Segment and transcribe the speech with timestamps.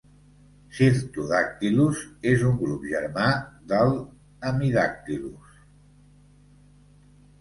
[0.77, 1.99] "Cyrtodactylus"
[2.31, 3.27] és un grup germà
[3.75, 3.93] del
[4.49, 5.61] "Hemidactylus".